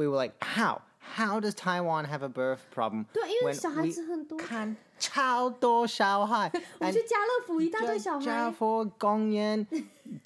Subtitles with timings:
[0.00, 0.82] We were like, how?
[1.00, 3.06] How does Taiwan have a birth problem?
[3.12, 6.48] 对，因为小孩子很多，看超多小孩。
[6.78, 8.24] 我去家乐福一大堆小孩。
[8.24, 9.66] 家乐公园，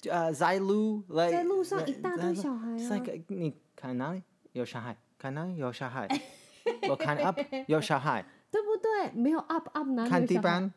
[0.07, 2.77] 呃，在路，在路上一大堆小孩啊。
[2.77, 4.95] It's like 你看哪里有小孩？
[5.17, 6.07] 看哪里有小孩？
[6.87, 9.11] 我看 up 有小孩，对不对？
[9.19, 10.19] 没有 up up 哪里有小孩？
[10.19, 10.73] 看地板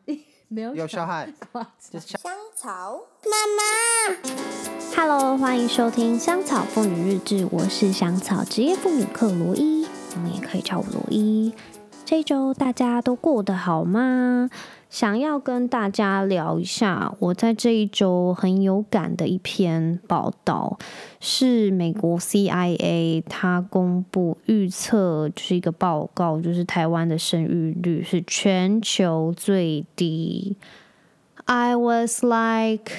[0.49, 1.27] 没有有小孩。
[1.79, 4.17] 香草妈妈
[4.95, 11.53] ，Hello，欢迎收听《香草妇女日志》，我是香草职业妇女克罗伊，你们也可以叫我罗伊。
[12.05, 14.49] 这一周大家都过得好吗？
[14.89, 20.79] 想要跟大家聊一下，我在这一周很有感的一篇报道，
[21.19, 30.55] 是美国 CIA 它公布预测，就是一个报告，就是台湾的生育率是全球最低。
[31.43, 32.93] I was like，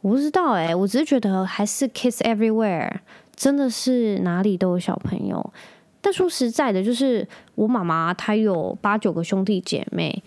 [0.00, 2.98] 我不知道哎，我只是觉得还是 kiss everywhere，
[3.36, 5.52] 真的是哪里都有小朋友。
[6.00, 10.24] 但说实在的，就是我妈妈她有八九个兄弟姐妹。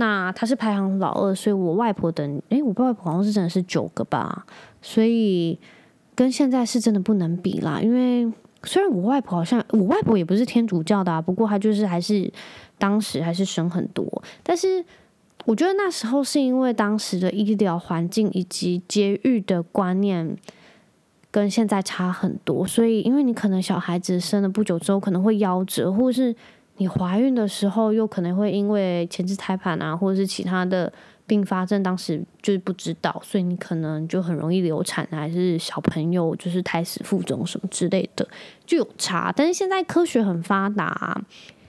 [0.00, 4.46] 那他是排行老二，所以我外婆的，诶、我外婆好像是真的是九个吧，
[4.80, 5.58] 所以
[6.14, 7.78] 跟现在是真的不能比啦。
[7.82, 8.32] 因为
[8.64, 12.32] 虽然我外婆好像，我外婆也不是天主教的啊，不过她就是还是
[12.78, 14.22] 当时还是生很多。
[14.42, 14.82] 但是
[15.44, 20.34] 我觉得那时候是因为当时的医疗环境以及节育的观念
[21.30, 26.34] 跟现在差很多，所以因为你可能小孩子生了不久之后可能会夭折，或者是。
[26.80, 30.90] 你怀孕的时候，又可能会因为前置胎盘啊，或者是其他的
[31.26, 38.26] 并发症，当时就是不知道，所以你可能就很容易流产，还是小朋友就是胎死腹中什么之类的，
[38.64, 39.30] 就有差。
[39.36, 41.20] 但是现在科学很发达啊，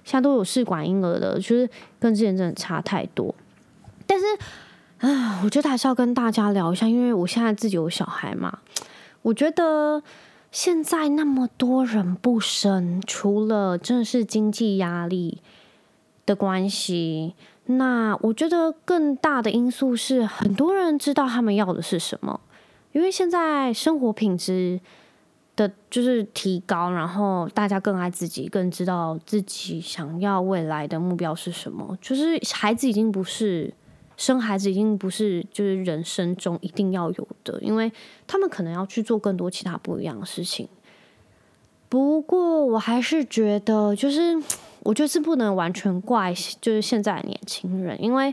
[0.06, 3.36] 现在都有试管婴儿的，就是跟之前真的差太多。
[4.08, 4.26] 但是
[5.00, 8.59] 啊，我觉得还是要跟大家聊一下，因为我现在自己有小孩嘛，
[9.23, 10.02] 我觉得。
[10.52, 15.42] 现在那么多人不生，除了真的是经济压力
[16.26, 17.36] 的关系，
[17.68, 22.42] 那我觉得更大的因素是很多人知道他们要的是什么，
[22.92, 24.82] 因为现在生活品质
[25.56, 33.73] 的就是提高，然后大家更爱自己，更知道自己想要未来的目标是什么，就是孩子已经不是。
[34.21, 37.92] 生孩子已经不是就是人生中一定要有的，因为
[38.27, 40.70] 他们可能要去做更多其他不一样的事情。
[41.89, 44.39] 不过我还是觉得，就是
[44.81, 46.31] 我觉得是不能完全怪，
[46.61, 48.31] 就是现在的年轻人，因为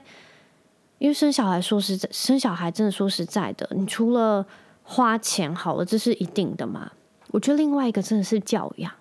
[0.98, 4.44] 因为生小孩说实在，生小孩真的说实在的，你除了
[4.82, 6.92] 花钱好了，这是一定的嘛。
[7.28, 8.92] 我觉得另外一个真的是教养，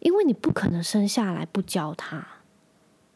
[0.00, 2.26] 因为你不可能生下来不教他。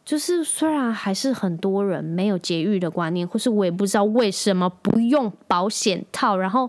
[0.04, 6.68] 就是虽然还是很多人没有节育的观念，或是我也不知道为什么不用保险套，然后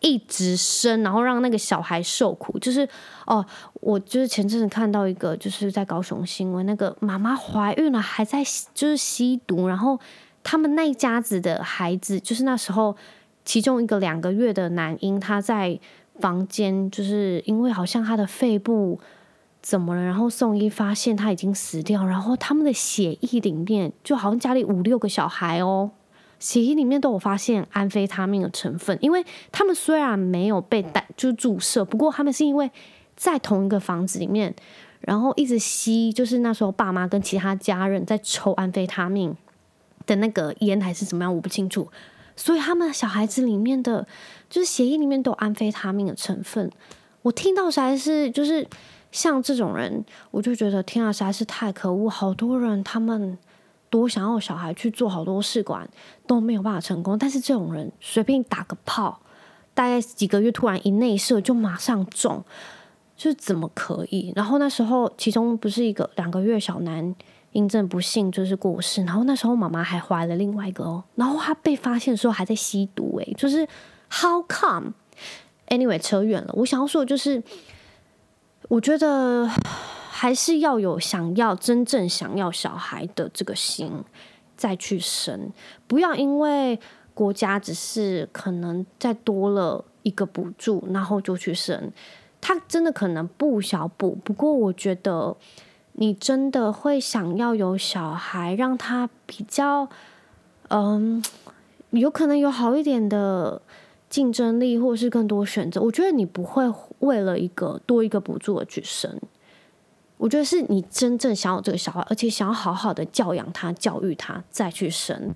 [0.00, 2.58] 一直生，然后让那个小孩受苦。
[2.58, 2.86] 就是
[3.26, 8.42] 哦，我就是前阵子看到一个，就是在高雄新闻，那个妈妈怀孕了还在
[8.74, 9.98] 就是吸毒，然后
[10.42, 12.96] 他们那一家子的孩子，就是那时候
[13.44, 15.78] 其中一个两个月的男婴，他在
[16.18, 18.98] 房间，就是因为好像他的肺部。
[19.64, 20.02] 怎么了？
[20.02, 25.90] 然后送医发现他已经死掉，然后他们的血液里面就好像家里五六个小孩哦，
[26.38, 28.98] 血液里面都有发现安非他命的成分。
[29.00, 32.70] 因为他们虽然没有被带就注射，不过他们是因为
[33.16, 34.54] 在同一个房子里面，
[35.00, 39.34] 然后一直吸，就是那时候爸妈跟其他家人在抽安非他命
[40.04, 41.88] 的那个烟还是怎么样，我不清楚。
[42.36, 44.06] 所以他们小孩子里面的
[44.50, 46.70] 就是血液里面都有安非他命的成分。
[47.22, 48.68] 我听到实在是就是。
[49.14, 52.10] 像这种人，我就觉得天啊，实在是太可恶！
[52.10, 53.38] 好多人他们
[53.88, 55.88] 多想要小孩去做好多试管
[56.26, 59.20] 都没有办法成功，但是这种人随便打个炮，
[59.72, 62.44] 大概几个月突然一内射就马上中，
[63.16, 64.32] 就怎么可以？
[64.34, 67.14] 然后那时候其中不是一个两个月小男
[67.52, 73.64] 因症不幸就是过世，然后那时候妈妈还怀了另外一个哦，然后他被发现的时候还在吸毒，诶，就是
[74.10, 77.40] How come？Anyway，扯远了，我想要说的就是。
[78.68, 79.48] 我觉得
[80.10, 84.04] 还是要有想要真正想要小孩的这个心，
[84.56, 85.50] 再去生，
[85.86, 86.78] 不要因为
[87.12, 91.92] 国家只是可能再多了一个补助，然后就去生。
[92.40, 95.36] 他真的可能不小补，不过我觉得
[95.94, 99.88] 你真的会想要有小孩，让他比较，
[100.68, 101.22] 嗯，
[101.90, 103.60] 有可能有好一点的。
[104.14, 106.62] 竞争力，或是更多选择，我觉得你不会
[107.00, 109.20] 为了一个多一个补助而去生。
[110.18, 115.34] 我觉得是你真正想要这个小孩，而且想要好好的教养他、教育他再去生。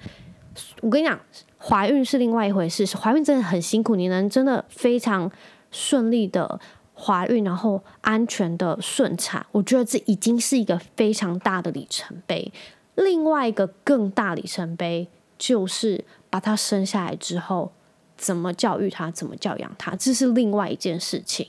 [0.81, 1.19] 我跟你讲，
[1.59, 3.97] 怀孕是另外一回事，怀孕真的很辛苦。
[3.97, 5.29] 你能真的非常
[5.73, 6.61] 顺利的
[6.95, 12.53] 怀孕，然后安全的顺产，我觉得这已经是一个非常大的里程碑。
[12.95, 17.73] 另外一个更大里程碑就是把他生下来之后，
[18.19, 21.47] 怎么教育他，怎么教养他，这是另外一件事情。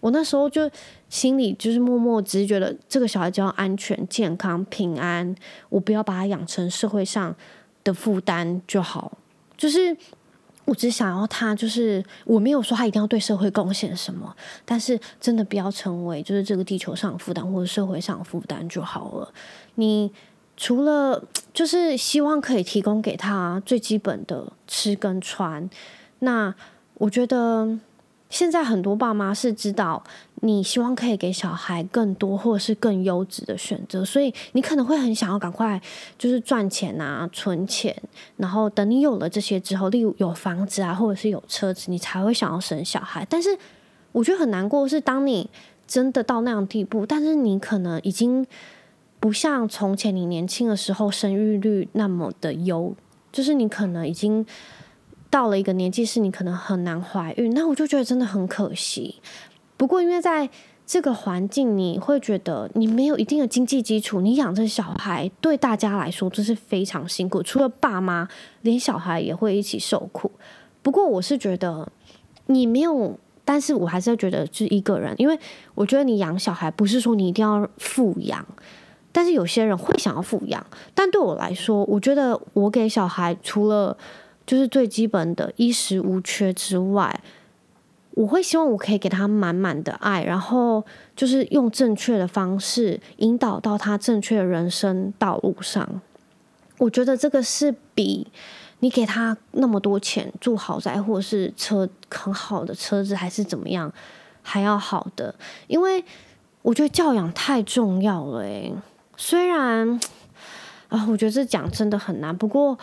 [0.00, 0.70] 我那时候就
[1.10, 5.34] 心里就是默默只是觉得这个小孩只要安全、健康、平安，
[5.68, 7.34] 我不要把他养成社会上
[7.84, 9.18] 的负担就好。
[9.56, 9.96] 就是
[10.64, 14.34] 我只想要他，就是我没有说他一定要对社会贡献什么，
[14.64, 19.32] 但是真的不要成为就是这个地球上的负担或者社会上的负担就好了。
[19.74, 20.10] 你。
[20.54, 21.20] 除了
[21.54, 25.68] 就是希望可以提供给他最基本的吃跟穿，
[26.22, 26.54] 那
[26.94, 27.78] 我觉得
[28.28, 30.02] 现在很多爸妈是知道
[30.36, 35.80] 你希望可以给小孩更多或者是更优质的选择，所以你可能会很想要赶快
[36.18, 37.94] 就是赚钱啊、存钱，
[38.36, 43.26] 然后等你有了这些之后，例如有房子啊，或者是有车子，你才会想要生小孩。
[43.28, 43.56] 但是
[44.12, 45.48] 我觉得很难过是，当你
[45.86, 48.46] 真的到那样地步，但是你可能已经。
[49.22, 52.92] 不像从前你年轻的时候生育率那么的优，
[53.30, 54.44] 就是你可能已经
[55.32, 59.14] 到了一个年纪，是你可能很难怀孕，那我就觉得真的很可惜。
[59.78, 60.50] 不过因为在
[60.84, 68.28] 这个环境，你会觉得你没有一定的经济基础，你养这小孩对大家来说这是非常辛苦，除了爸妈，
[68.60, 70.30] 连小孩也会一起受苦。
[70.82, 71.90] 不过我是觉得
[72.48, 75.38] 你没有，但是我还是觉得是一个人，因为
[75.74, 78.44] 我觉得你养小孩不是说你一定要富养。
[79.14, 83.96] 但是有些人会想要富养，但对我来说，我觉得我给小孩除了
[84.46, 87.20] 就是最基本的衣食无缺之外，
[88.12, 90.84] 我会希望我可以给他满满的爱，然后
[91.16, 96.00] 就是用正确的方式引导到他正确的人生道路上。
[96.78, 98.26] 我觉得这个是比
[98.80, 103.92] 你给他那么多钱住豪宅或是车很好的车子还是怎么样
[104.42, 105.34] 还要好的，
[105.68, 106.04] 因为
[106.62, 108.74] 我觉得教养太重要了，诶。
[109.16, 110.00] 虽然
[110.88, 112.36] 啊，我觉得这讲真的很难。
[112.36, 112.76] 不过，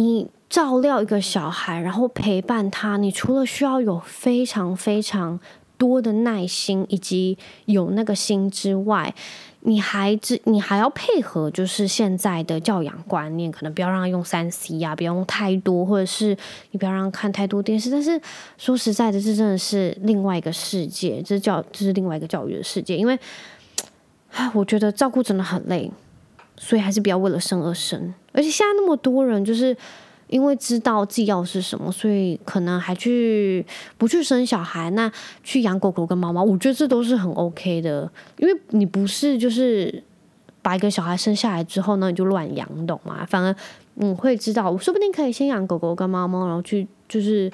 [0.00, 5.38] 你照料一个小孩，然后陪伴他，你除了需要有非常非常
[5.76, 9.12] 多的耐心以及有那个心之外，
[9.60, 16.36] 你还你还要配合，就是现在的教养观念，可能不要让他用三 C 啊，不要用太多，或者是
[16.70, 17.90] 你不要让他看太多电视。
[17.90, 18.20] 但是
[18.56, 23.18] 说实在的，这真的是另外一个世界，这教这是另外一个教育的世界，因为。
[24.30, 25.90] 唉，我觉得照顾真的很累，
[26.58, 28.12] 所以还是不要为了生而生。
[28.32, 29.76] 而且现在那么多人，就是
[30.26, 33.64] 因为知道自己要是什么，所以可能还去
[33.96, 35.10] 不去生小孩，那
[35.42, 38.10] 去养狗狗跟猫猫，我觉得这都是很 OK 的。
[38.36, 40.02] 因为你不是就是
[40.60, 43.24] 把一个小孩生下来之后呢，你就乱养，懂吗？
[43.24, 43.54] 反而
[43.94, 47.50] 你会知道，我说不定可以先养狗狗跟猫猫，然后去就是。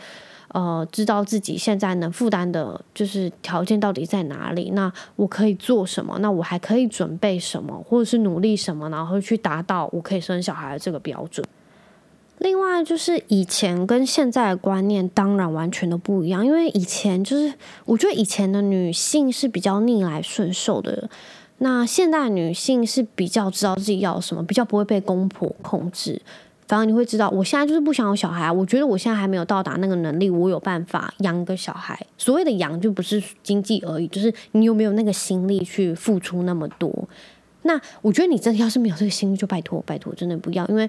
[0.55, 4.71] 呃，知道自己现在能负担的，就是条件到底在哪里？
[4.71, 6.17] 那我可以做什么？
[6.21, 11.45] 那我还可以准备什么，或者是努力什么，然后去达到我可以生小孩的这个标准。
[12.39, 17.53] 另外，就是以前跟现在的观念当然完全都不一样，因为以前就是
[17.85, 21.11] 我觉得以前的女性是比较逆来顺受的，
[21.59, 26.23] 那现代女性是比较知道自己要什么，比较不会被公婆控制。
[26.67, 28.53] 反而你会知道，我现在就是不想有小孩啊。
[28.53, 31.99] 我觉得我现在还没有到达那个能力，我有办法养个小孩。
[32.17, 37.09] 所谓的养，就不是经济而已，就是你有没有那个心力去付出那么多。
[37.63, 40.89] 那我觉得你真的要是没有这个心力，就拜托拜托，真的不要，因为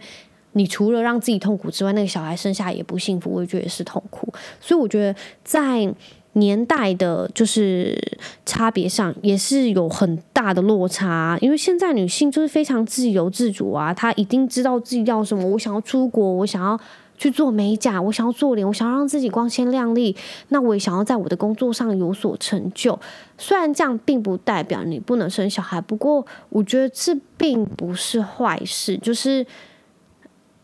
[0.53, 4.33] 你除了让自己痛苦之外，那个小孩生下来也不幸福，我也觉得是痛苦。
[4.59, 5.93] 所以我觉得在。
[6.37, 7.97] 年代的，就是
[8.45, 15.45] 差别上也是有很大的落差，因为现在女性就是非常自由自主啊，她一定知道自己要什么。
[15.45, 16.77] 我想要出国，我想要
[17.17, 20.13] 去做美甲，我想要做脸，我想要让自己光鲜亮丽。
[20.49, 22.99] 那我也想要在我的工作上有所成就。
[23.37, 28.97] 虽然这样并不代表你不能生小孩，不过我觉得这并不是坏事。
[28.97, 29.45] 就是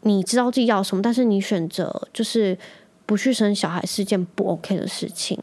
[0.01, 2.57] 你知道自己要什么，但是你选择就是
[3.05, 5.39] 不去生小孩是件不 OK 的事情。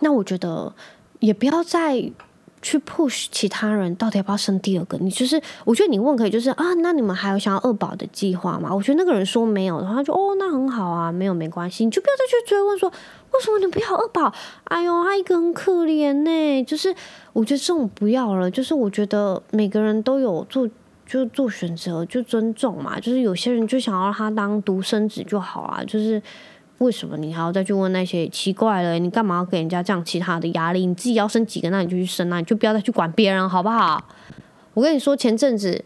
[0.00, 0.72] 那我觉得
[1.20, 2.12] 也不要再
[2.62, 4.98] 去 push 其他人到底要不要生第二个。
[4.98, 8.74] 你就是，我觉得你问可以，就是啊，那你们还有想要二宝的计划吗？
[8.74, 14.32] 我觉得那个人说没有的话，就哦，那很好啊，没有没关系，你就不要再去追问说为什么你不要二宝？
[14.64, 16.64] 哎呦，他一个很可怜呢。
[16.64, 16.92] 就是
[17.32, 18.50] 我觉得这种不要了。
[18.50, 20.68] 就是我觉得每个人都有做，
[21.06, 22.98] 就做选择，就尊重嘛。
[22.98, 26.20] 就是有些人就想要他当独生子就好啊，就是。
[26.78, 28.98] 为什么你还要再去问那些奇怪了？
[28.98, 30.84] 你干嘛要给人家这样其他的压力？
[30.84, 34.04] 你自己要生几个，那你就去生，那你就不要再去管别人，好不好？
[34.74, 35.82] 我跟你说，前阵子，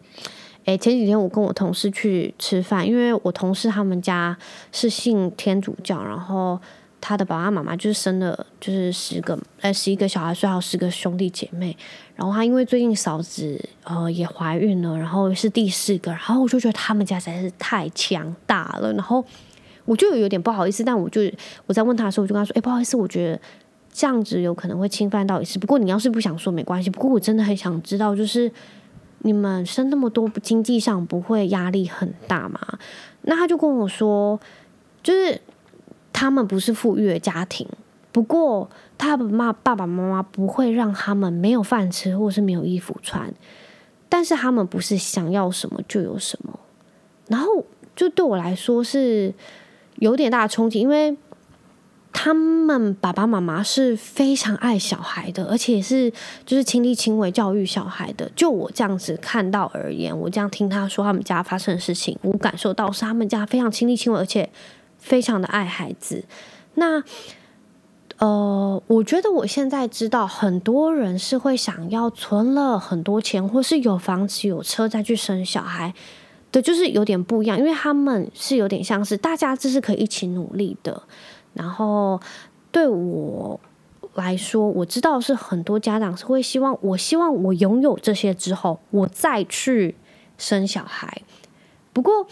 [0.64, 4.36] 诶，前几天我跟我同事去吃饭，因为我同事他们家
[4.72, 6.60] 是信天主教，然后
[7.00, 11.76] 他的爸爸妈妈就是生了就是十个呃十一个小孩，最好十个兄弟姐妹。
[12.16, 18.92] 然后他因为最近嫂子呃也怀孕了，然后是第四个，然后我就觉得他们家实在是太强大了。
[18.92, 19.24] 然后
[19.84, 21.22] 我就有点不好意思，但我就
[21.66, 23.40] 我在问他的时候，我就跟他说：“哎，不好意思，我觉得
[23.92, 25.58] 这样子有可能会侵犯到隐私。
[25.58, 26.90] 不过你要是不想说没关系。
[26.90, 28.50] 不过我真的很想知道，就是
[29.20, 32.60] 你们生那么多，经济上不会压力很大吗？”
[33.22, 34.38] 那他就跟我说，
[35.02, 35.40] 就是。
[36.12, 37.66] 他们不是富裕的家庭，
[38.12, 38.68] 不过
[38.98, 43.32] 他们妈爸爸妈妈不会让他们没有饭吃或是没有衣服穿，
[44.06, 46.60] 但是他们不是想要什么就有什么，
[47.28, 47.64] 然后
[47.96, 49.32] 就对我来说是
[50.00, 51.16] 有点大的冲击，因为
[52.12, 56.12] 他们爸爸妈妈是非常爱小孩的，而且是
[56.44, 58.28] 就是亲力亲为教育小孩的。
[58.34, 64.50] 就我这样子看到而言，我这样听他说他们家发生的事情，我感受到是他们家非常亲力亲为，而且。
[65.02, 66.26] 非常的爱孩子，
[66.74, 67.02] 那
[68.18, 75.94] 呃，我觉得我现在知道很多人是会想要存了很多钱，或是有房子有车再去生小孩
[76.50, 81.02] 对，就是有点不一样，因为他们是有点像是大家这是可以一起努力的。
[81.54, 82.20] 然后
[82.70, 83.58] 对我
[84.14, 89.94] 来说，我知道是很多家长是会希望，我希望我拥有这些之后，我再去
[90.38, 91.22] 生小孩。
[91.92, 92.26] 不过。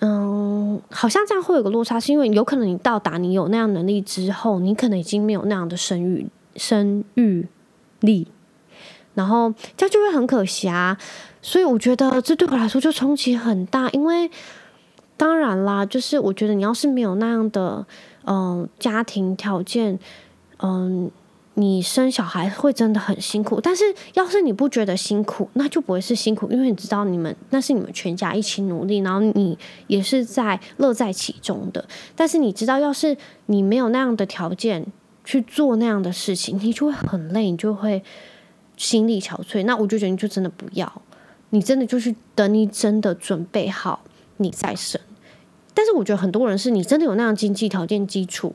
[0.00, 7.46] 嗯，好像这样会有个落差，是因为有可能你到达你有那样能力之后，你可能已经没有那样的生育生育
[8.00, 8.26] 力，
[9.14, 10.96] 然后这样就会很可惜啊。
[11.40, 14.30] 所以我觉得这对我来说就冲击很大，因为
[15.16, 17.86] 当然啦，就是我觉得你要是没有那样的
[18.24, 19.98] 嗯家庭条件，
[20.58, 21.10] 嗯。
[21.54, 31.86] 你生小孩会真的很辛苦，但是要是你不觉得辛苦，那就不会是辛苦，因为你知道你们那是你们全家一起努力，然后你也是在乐在其中的。
[32.16, 33.14] 但是你知道，要是
[33.44, 34.86] 你没有那样的条件
[35.26, 38.02] 去做那样的事情，你就会很累，你就会
[38.76, 39.64] 心力憔悴。
[39.64, 41.02] 那我就觉得你就真的不要，
[41.50, 44.04] 你真的就是等你真的准备好，
[44.38, 45.00] 你再生。
[45.74, 48.54] 但是我觉得很多人是你真的有那样经济条件基础。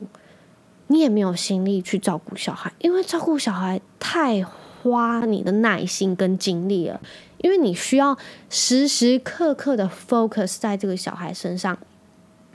[0.90, 6.98] 你也没有心力去照顾小孩，因为照顾小孩太花你的耐心跟精力了。
[7.42, 8.16] 因为你需要
[8.48, 11.78] 时时刻刻的 focus 在这个小孩身上，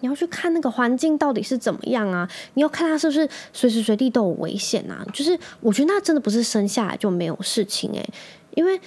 [0.03, 2.29] 你要去看那个环境到底是怎么样啊？
[2.55, 5.03] 你要看他是不是随时随地都有危险啊？
[5.13, 8.09] 就是我觉得那真的不是生下来就没有事情诶，
[8.55, 8.77] 因为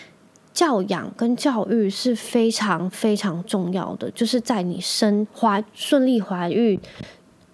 [0.53, 6.79] 教养跟教育是非常非常重要的，就是在你生怀顺利怀孕。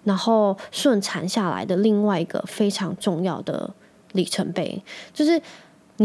[0.05, 3.73] 然后顺产下来的另外一个非常重要的
[4.11, 5.41] 里程碑，就是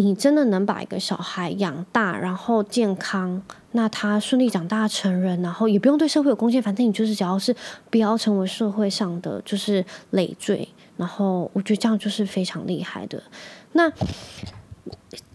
[0.02, 7.54] 你真的能把一个小孩养大，然后健康，那他顺利长大成人，然后也不用对社会有贡献，反正你就是只要是
[7.90, 13.22] 不要成为社会上的就是累赘，然后我觉得这样就是非常厉害的。
[13.72, 13.92] 那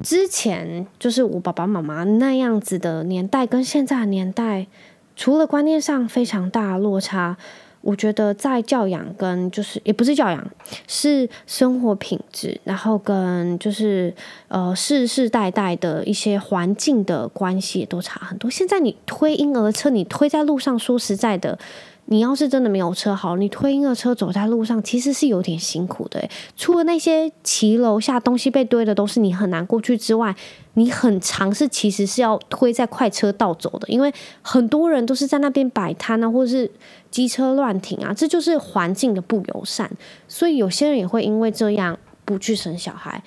[0.01, 4.67] 之前就是我爸爸妈妈那样子的年代，跟现在的年代，
[5.15, 7.37] 除了观念上非常大的落差。
[7.83, 10.51] 我觉得在教养跟就是也不是教养，
[10.87, 14.11] 是生活品质，然后跟就是
[14.47, 18.49] 呃世世代代的一些环境的关系都差很多。
[18.49, 21.59] 现在你推婴儿车，你推在路上，说实在的。
[22.05, 26.21] 你要是真的没有车好，你推婴儿车走在路上，其实是有点辛苦的。
[26.55, 30.35] 除了那些骑楼下东西被堆的都是你很难过去之外，
[30.73, 36.69] 你很常是其实是要推在快车道走的，因为很多人都是在那边摆摊啊，或者是
[37.09, 39.89] 机车乱停啊，这就是环境的不友善。
[40.27, 43.23] 所以有些人也会因为这样不去生小孩。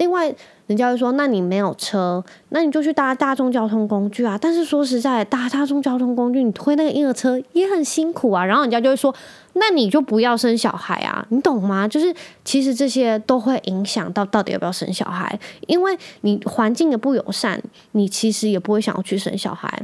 [0.00, 0.34] 另外。
[0.66, 8.44] 人家会说：“那你没有车，那你就去搭大众交通工具啊。”但是说实在，搭大众交通工具，你推那个婴儿车也很辛苦啊。
[8.44, 9.12] 然后人家就会说
[9.54, 12.14] ：“那你就不要生小孩啊，你懂吗？”就是
[12.44, 19.82] 其实这些都会影响到到底要不要生小孩，因为你环境的不友善，你其实也不会想要去生小孩。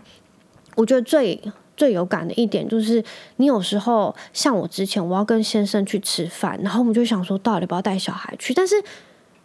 [0.77, 1.43] 我觉得最
[1.77, 3.03] 最有感的一点就是，
[3.39, 8.77] 你有时候像我之前，我要跟先生去吃饭，然后我们就想说，到底要不要带小孩去，但是。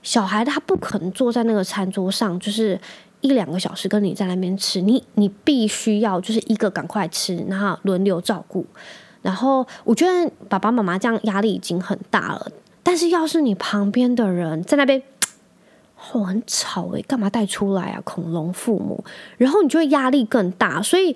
[0.03, 2.79] 小孩他不可能坐在那个餐桌上，就是
[3.21, 8.65] 一两个小时跟你在那边吃，你你必须要就是一个赶快吃，然后轮流照顾。
[9.21, 15.03] 然后我觉得爸爸妈妈这样压力已经很大了，但是要是你旁边的人在那边，
[16.11, 18.01] 哦，很吵诶，干嘛带出来啊？
[18.03, 19.03] 恐龙父母，
[19.37, 21.15] 然后你就会压力更大，所以。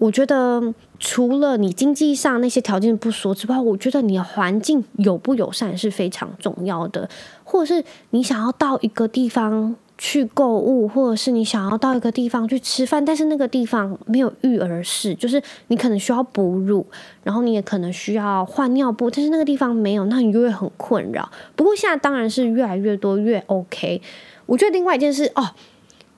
[0.00, 7.06] 我觉得除了你经济上那些条件不说之外，我觉得你的环境友不友善是非常重要的。
[7.44, 16.86] 或者是你想要到一个地方去购物，或者是你想要到一个地方去吃饭，但是那个地方没有育儿室，就是你可能需要哺乳，
[17.22, 21.30] 然后你也可能需要换尿布，但是那个地方没有，那你就会很困扰。
[21.54, 24.00] 不过现在当然是越来越多越 OK。
[24.46, 25.50] 我觉得另外一件事哦，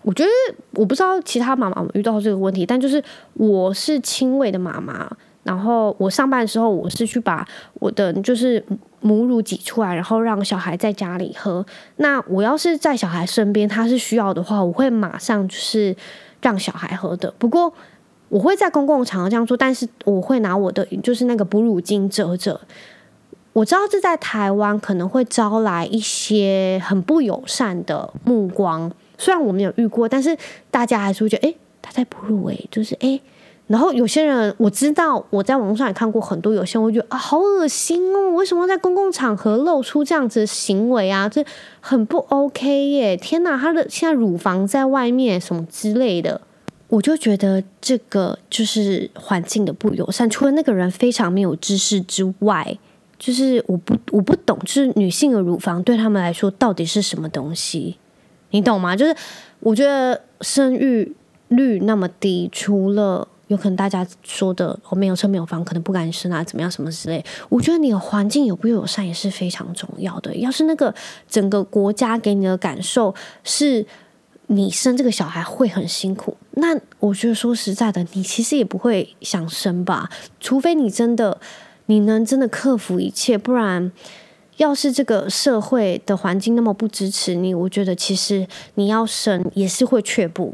[0.02, 0.30] 我觉得
[0.72, 3.02] 我不知道其他妈妈遇到这个问题，但就是
[3.34, 5.10] 我是亲喂的妈妈。
[5.44, 7.44] 然后我上班的时候，我是去把
[7.74, 8.64] 我的就是
[9.00, 11.66] 母乳挤出来，然后让小孩在家里喝。
[11.96, 15.96] 那我要是在小孩身边，他是需要的话，我会马上就是
[16.40, 17.34] 让小孩喝的。
[17.38, 17.74] 不过
[18.28, 22.60] 我会在公共场合这样做，但是我会拿我的就是那个哺乳巾遮着。
[23.52, 30.36] 我知道这在台湾可能会招来一些很不友善的目光，虽然我没有遇过，但是
[30.68, 33.20] 大家还是会觉得，诶，他在哺乳，诶，就是诶。
[33.68, 41.28] 然后有些人我知道，我在网络上也看过很多，有些人会觉得啊，好恶心哦，为什么在公共场合露出这样子的行为啊？
[41.28, 41.42] 这
[41.80, 43.16] 很不 OK 耶！
[43.16, 46.40] 天哪，他的现在乳房在外面什么之类的，
[46.88, 50.28] 我就觉得这个就是环境的不友善。
[50.28, 52.76] 除了那个人非常没有知识之外，
[53.18, 57.96] 就是我不我不懂，就是女性的乳房对他们来说到底是什么东西？
[58.52, 58.96] 你懂吗？
[58.96, 59.14] 就是
[59.60, 61.14] 我觉得生育
[61.48, 67.22] 率那么低，除了有可能大家说的我、没有车没有房，可能不敢生啊，怎么样什么之类。
[67.48, 70.34] 我觉得你的环境有不友善也是非常重要的。
[70.36, 70.94] 要是那个
[71.28, 73.84] 整个国家给你的感受是
[74.46, 80.10] 你生这个小孩会很辛苦，那我觉得说实在的，你其实也不会想生吧。
[80.40, 81.38] 除非你真的
[81.86, 83.92] 你能真的克服一切，不然
[84.56, 90.52] 要是这个社会的环境那么不支持你，我觉得其实你要生也是会却步。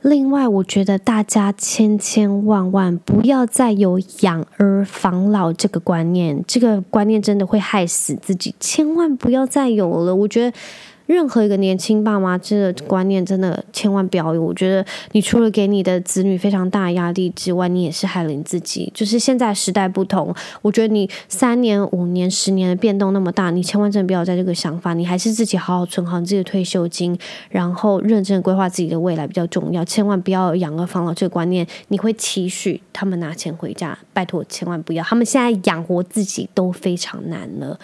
[0.00, 10.14] 另外，我觉得大家千千万万不要再有养儿防老这个观念，这个观念真的会害死自己，千万不要再有了。
[10.14, 10.56] 我觉得。
[11.06, 14.42] 任何一个年轻爸妈，这个观念真的千万不要有。
[14.42, 18.90] 我觉得，你除了给你的子女非常大压力之外，你也是害了你自己。
[18.94, 24.94] 就是现在时代不同，我觉得你三年、五年、十年的变动那么大，你千万真的不要在这个想法。
[24.94, 27.18] 你还是自己好好存好你自己的退休金，
[27.50, 29.84] 然后认真规划自己的未来比较重要。
[29.84, 33.98] 千万不要养儿防老这个观念，你会期许他们拿钱回家。
[34.12, 35.02] 拜托，千万不要。
[35.12, 37.78] 他们现在养活自己都非常难了。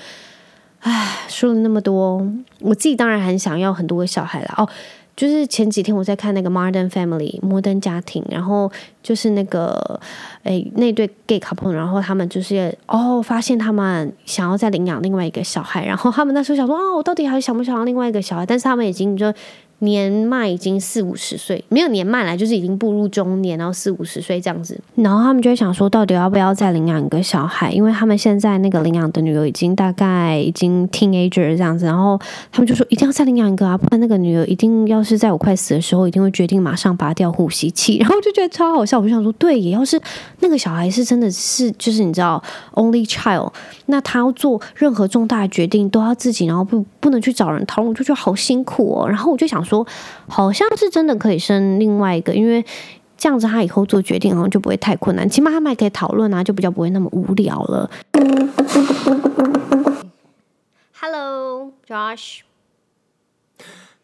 [0.81, 2.25] 唉，说了那么多，
[2.61, 4.55] 我自己当然很想要很多个小孩啦。
[4.57, 4.69] 哦，
[5.17, 8.71] 就是前几天我在看那个《Modern Family》摩登家庭，然后
[9.03, 10.01] 就是那个
[10.45, 18.47] 诶那对 gay couple，然后他们就是哦发现他们想要再领养另外一个小孩，然后他们那时候想说啊，我到底还想不想要另外一个小孩？
[18.47, 19.33] 但是他们已经就。
[19.81, 27.71] 年迈已经四五十岁，没有年迈来，就是已经步入中年，然后四五十岁这样子，然后他们就会想说，到底要不要再领养一个小孩？
[27.71, 32.19] 因为他们现在那个领养的女儿已经大概已经 teenager 这样子，然后
[32.51, 37.99] 他们就说一定要再领养一个啊，不然那个女儿一定要是在我快死的时候，一定会决定马上拔掉呼吸器。
[37.99, 40.01] 然后我就觉得超好笑，我就想说，对，也要是
[40.41, 42.43] 那个小孩是真的是就是你知道
[42.75, 43.53] only child，
[43.87, 49.09] 那他要做任何重大的决定都要自己，然后不不能去找人讨论，我就觉得好辛苦哦。
[49.09, 49.64] 然后我就想。
[49.68, 49.87] 说
[50.26, 52.64] 好像是真的可以生另外一个，因为
[53.16, 57.90] 这样子他以后做决定好像就不会太困难，起码他们还可以讨论啊，就比较不会那么无聊了。
[61.00, 62.40] Hello, Josh.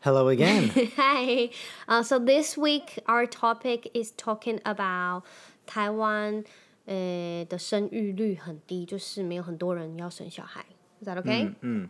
[0.01, 0.69] Hello again.
[0.97, 1.51] Hi.
[1.89, 5.23] Uh, so this week our topic is talking about
[5.67, 6.45] 台湾
[6.85, 10.67] 呃的生育率很低，就是没有很多人要生小孩。
[11.01, 11.47] Is that okay?
[11.47, 11.55] 嗯。
[11.63, 11.89] 嗯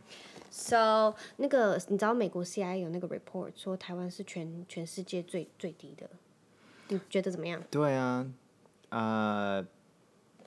[0.56, 6.08] So 那个你知道美国 CIA 有那个 report 说台湾是全全世界最最低的，
[6.88, 7.60] 你觉得怎么样？
[7.72, 8.24] 对啊，
[8.90, 9.66] 呃，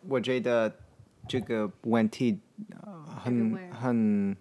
[0.07, 0.73] 我觉得
[1.27, 2.39] 这个问题
[3.05, 4.37] 很很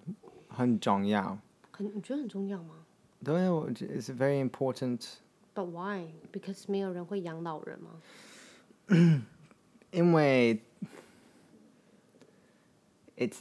[0.49, 1.37] 很重要。
[1.73, 2.87] 很你觉得很重要吗？
[3.25, 5.15] 对，我 it's very important。
[5.53, 6.13] But why?
[6.33, 8.01] Because 没有人会养老人吗？
[9.91, 10.63] 因为
[13.17, 13.41] it's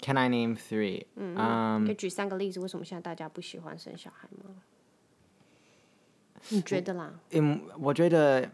[0.00, 1.06] three？Can I name three？
[1.16, 4.54] 嗯，嗯，可以举三个例子，为什么现在大家不喜欢生小孩吗？
[6.48, 7.12] 你觉得啦？
[7.30, 8.50] 嗯，我觉得，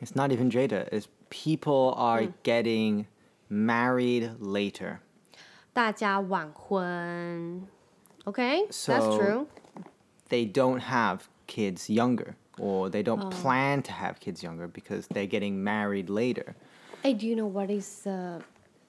[0.00, 3.06] It's not even 觉得，It's people are getting
[3.48, 4.98] married later。
[5.72, 7.66] 大家晚婚，
[8.24, 12.34] OK，That's true。They don't have kids younger。
[12.56, 16.54] or they don't plan to have kids younger because they're getting married later.
[17.02, 18.38] Hey, do you know what is uh,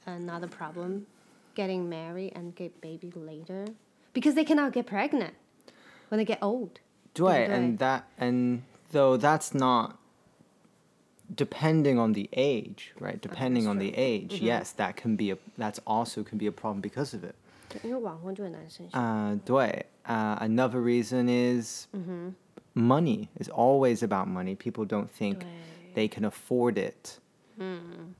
[0.06, 1.08] another problem?
[1.56, 3.66] Getting married and get baby later
[4.14, 5.36] because they cannot get pregnant
[6.10, 6.82] when they get old.
[7.14, 9.98] 对, and that and though that's not
[11.34, 13.22] depending on the age, right?
[13.22, 14.46] Depending on the age, mm-hmm.
[14.46, 17.36] yes, that can be a that's also can be a problem because of it.
[17.84, 19.06] 因为晚婚就很难生小孩。
[19.06, 21.88] 呃，对，呃、uh,，another reason is
[22.74, 24.56] money is always about money.
[24.56, 25.46] People don't think
[25.96, 27.18] they can afford it.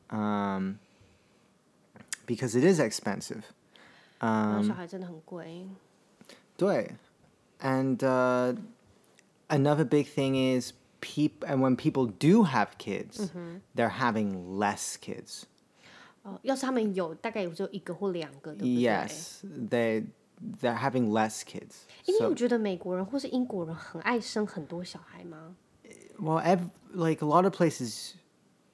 [0.10, 0.80] Um,
[2.30, 3.44] because it is expensive.
[4.20, 5.68] Um, 小孩真的很贵。
[6.58, 6.96] 对，
[7.60, 8.56] and uh,
[9.50, 13.58] another big thing is people, and when people do have kids, mm-hmm.
[13.76, 15.46] they're having less kids.
[18.64, 20.04] Yes, they
[20.60, 21.86] they're having less kids.
[22.06, 25.56] 因为我觉得美国人或是英国人很爱生很多小孩吗？
[26.18, 28.14] Well, ev- like a lot of places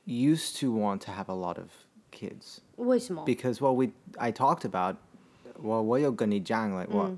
[0.06, 1.70] used to want to have a lot of
[2.12, 2.62] kids.
[2.78, 3.24] 为什么？
[3.26, 4.98] Because well, we I talked about
[5.62, 7.12] well, 我有跟你讲 like what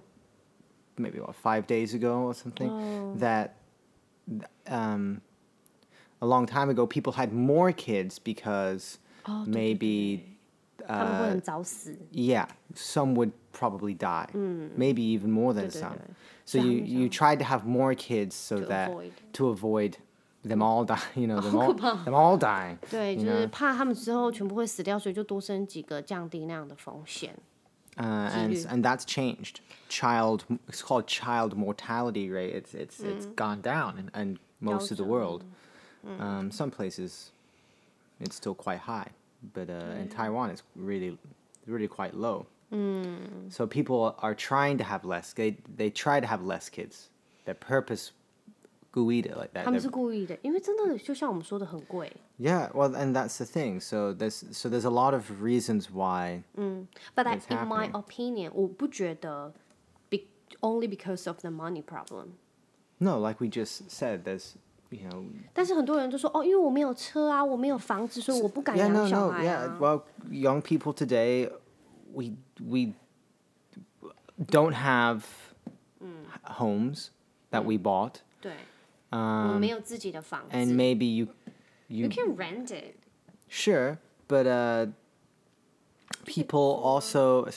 [0.97, 3.52] maybe what five days ago or something that
[4.67, 5.21] um,
[6.21, 10.30] a long time ago, people had more kids because oh, maybe.
[10.89, 11.39] Uh,
[12.12, 12.45] yeah,
[12.76, 14.69] some would probably die, mm.
[14.76, 15.97] maybe even more than some.
[16.43, 19.13] So you, you tried to have more kids so to that avoid.
[19.32, 19.97] to avoid
[20.43, 22.78] them all die, you know, them all them all dying.
[22.89, 27.34] 对，就是怕他们之后全部会死掉，所以就多生几个，降低那样的风险。
[27.97, 29.62] uh, and and that's changed.
[29.88, 32.54] Child, it's called child mortality rate.
[32.56, 33.15] It's it's mm.
[33.15, 35.43] it's gone down in, in most of the world.
[36.06, 36.19] Mm.
[36.19, 37.32] Um, some places,
[38.19, 39.10] it's still quite high,
[39.54, 41.17] but uh, in Taiwan, it's really
[41.67, 42.47] really quite low.
[42.73, 43.52] Mm.
[43.52, 45.34] So people are trying to have less.
[45.34, 47.10] They they try to have less kids.
[47.45, 48.12] Their purpose
[48.97, 49.63] 故意的 like that.
[49.63, 52.12] 他们是故意的，因为真的就像我们说的很贵。
[52.38, 53.80] Yeah, well, and that's the thing.
[53.80, 56.43] So there's so there's a lot of reasons why.
[56.56, 59.54] 嗯，But I, in my opinion，我不觉得，
[60.10, 60.19] be
[60.62, 62.34] only because of the money problem.
[62.99, 64.54] No, like we just said, there's
[64.91, 65.26] you know.
[65.54, 69.80] 但是很多人就说，哦，因为我没有车啊，我没有房子，所以我不敢养小孩 Yeah, no, no, yeah.
[69.80, 71.49] Well, young people today,
[72.13, 72.93] we we
[74.45, 75.23] don't have
[76.43, 77.08] homes
[77.49, 78.17] that we bought.
[78.39, 78.54] 对。
[79.12, 79.63] um,
[80.52, 81.30] and maybe you,
[81.88, 82.97] you, you can rent it.
[83.47, 84.88] Sure, but uh,
[86.26, 87.47] people also,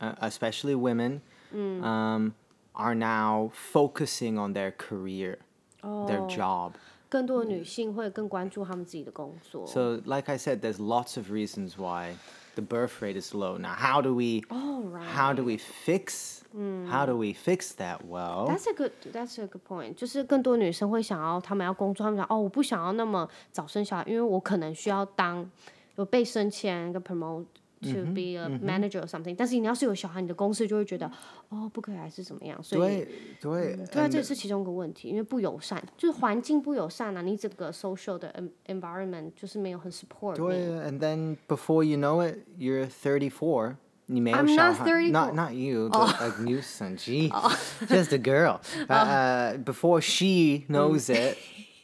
[0.00, 1.20] uh, especially women,
[1.54, 1.82] mm.
[1.82, 2.34] um,
[2.74, 5.38] are now focusing on their career,
[5.82, 6.06] oh.
[6.06, 6.74] their job.
[7.10, 9.64] 更多的女性会更关注她们自己的工作。
[9.66, 12.16] So, like I said, there's lots of reasons why
[12.58, 13.56] the birth rate is low.
[13.56, 15.02] Now, how do we oh, right.
[15.02, 16.88] how do we fix mm.
[16.88, 18.04] how do we fix that?
[18.06, 19.94] Well, that's a good that's a good point.
[19.94, 25.50] 就是更多女生会想要，她们要工作，她们想哦，我不想要那么早生小孩，因为我可能需要当
[25.96, 27.46] 有被升迁个 promote。
[27.82, 31.10] to be a manager or something，、嗯、但是你要是有小孩，你的公司就会觉得
[31.50, 33.08] 哦不可以还是怎么样，所以对
[33.40, 38.34] 对、嗯，对啊，这也是其中一个问题，因为不友善，就是环境不友善啊，你整个 social 的
[38.66, 40.36] environment 就是没有很 support。
[40.36, 43.76] 对，and then before you know it, you're thirty four。
[44.06, 46.24] 你没有 I'm not thirty Not not you, but oh.
[46.24, 46.96] like Newson.
[46.96, 47.54] Gee, oh.
[47.86, 48.60] just a girl.
[48.88, 51.36] Uh, uh, before she knows it,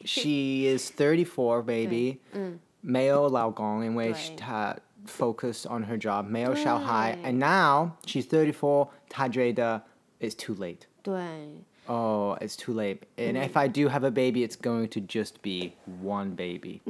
[0.05, 2.21] she is thirty four, baby.
[2.33, 4.77] 嗯，没有老公，因为她。
[5.05, 9.83] focus on her job, 没有小孩, and now she's 34, 她觉得
[10.21, 10.87] it's too late.
[11.03, 11.65] 对.
[11.89, 13.07] Oh, it's too late.
[13.19, 16.81] And if I do have a baby, it's going to just be one baby.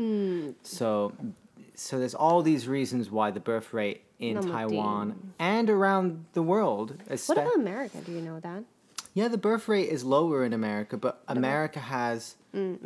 [0.63, 1.13] So,
[1.75, 6.97] so there's all these reasons why the birth rate in Taiwan and around the world.
[7.09, 7.99] What about America?
[8.05, 8.65] Do you know that?
[9.15, 12.79] Yeah, the birth rate is lower in America, but America has um,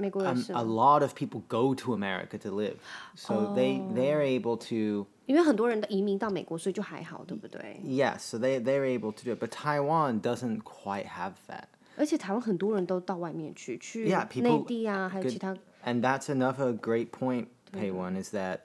[0.54, 2.78] a lot of people go to America to live,
[3.14, 3.54] so oh.
[3.54, 5.06] they they're able to.
[5.29, 11.65] 因为很多人的移民到美国，所以就还好，对不对？Yes, so they they're able to do it, but Taiwan doesn't quite have that.
[11.97, 14.05] 而且台湾很多人都到外面去，去
[14.41, 15.55] 内地啊，还有其他。
[15.85, 18.61] And that's another great point, Pei Wen, is that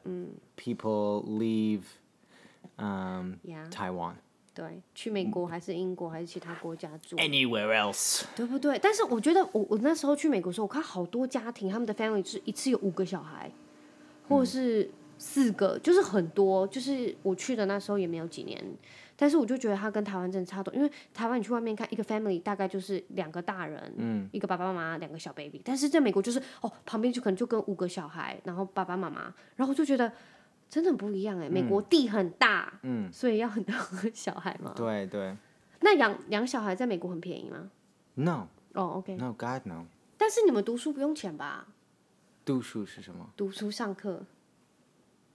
[0.57, 1.83] people leave
[2.79, 3.35] um,
[3.71, 4.15] Taiwan.
[4.55, 8.79] 对，去美国还是英国还是其他国家住？Anywhere else，对不对？
[8.79, 13.53] 但是我觉得我我那时候去美国的时候，我看好多家庭，他们的 family 是一次有五个小孩，
[14.29, 16.67] 或者是四个，就是很多。
[16.69, 18.63] 就是我去的那时候也没有几年，
[19.17, 30.13] 但是我就觉得他跟台湾真的差不多，因为台湾你去外面看一个 family 大概就是两个大人，嗯，一个爸爸妈妈，两个小 baby，但是在美国就是哦，旁边就可能就跟五个小孩，然后爸爸妈妈，然后我就觉得。
[30.71, 33.73] 真的不一样哎，美国地很大，嗯，所以要很多
[34.13, 34.73] 小孩嘛。
[34.75, 35.37] 对对。
[35.83, 37.71] 那养养小孩在美国很便宜吗
[38.15, 38.49] ？No。
[38.73, 39.15] 哦，OK。
[39.17, 39.85] No，God no。
[40.19, 41.69] 但是你们读书不用钱吧？
[42.45, 43.31] 读书是什么？
[43.37, 44.25] 读书上课。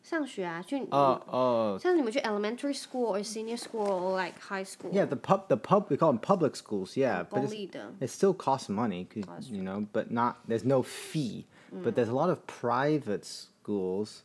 [0.09, 4.91] 上学啊，去哦哦，像你们去 elementary school or senior school or like high school.
[4.93, 6.95] Yeah, the pub, the pub, we call them public schools.
[6.97, 7.91] Yeah, but 公 it's, 立的。
[8.01, 11.45] it still costs money, 'cause, Costs you know, but not there's no fee.
[11.73, 14.23] But there's a lot of private schools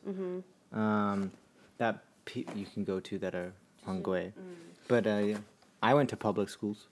[0.71, 1.31] um,
[1.79, 3.53] that pe- you can go to that are
[3.83, 4.33] 很贵.
[4.87, 5.37] But uh, yeah,
[5.81, 6.87] I went to public schools.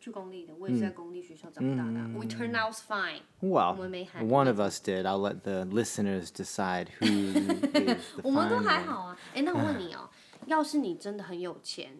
[0.00, 2.18] 去公立的，我也是在公立学校长大的。
[2.18, 3.22] We turn out fine.
[3.40, 5.02] Well, 我们没喊 one of us did.
[5.02, 7.56] I'll let the listeners decide who
[8.22, 9.18] 我们都还好啊。
[9.34, 10.08] 哎，那我问你哦，
[10.46, 11.92] 要是你真的很有钱，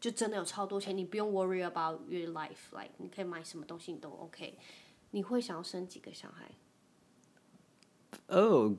[0.00, 4.56] 就真的有超多钱，你不用 worry about your life，like 你可以买什么东西你都 OK，
[5.10, 6.50] 你会想要生几个小孩
[8.28, 8.72] ，Oh,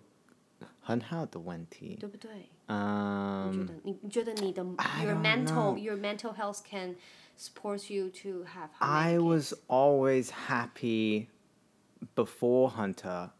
[0.79, 2.31] 很好的问题.对不对？
[2.33, 6.95] 你觉 Um, 得你你觉得你的 your mental your mental health can
[7.41, 8.69] Supports you to have?
[8.79, 9.23] I kids?
[9.23, 11.27] was always happy
[12.13, 13.31] before Hunter.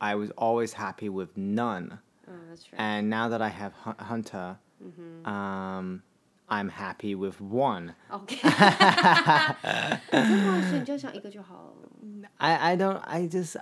[0.00, 2.00] I was always happy with none.
[2.28, 2.80] Oh, that's right.
[2.80, 5.24] And now that I have Hunter, mm-hmm.
[5.24, 6.02] um,
[6.48, 7.94] I'm happy with one.
[8.12, 8.40] Okay.
[12.40, 13.56] I, I don't, I just,